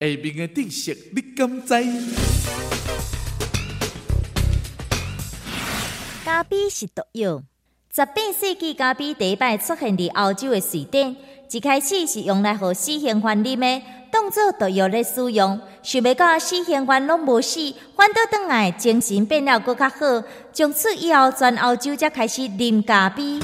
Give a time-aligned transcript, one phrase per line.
[0.00, 1.74] 下面的知识你敢知？
[6.24, 7.42] 咖啡是毒药。
[7.92, 11.16] 十八世纪咖啡第一摆出现伫欧洲的瑞典，
[11.50, 13.82] 一开始是用来和死刑犯啉的，
[14.12, 15.60] 当做毒药来使用。
[15.82, 20.22] 想要到死刑犯拢无死，反倒转来精神变了搁较好。
[20.52, 23.40] 从此以后，全欧洲才开始啉咖啡。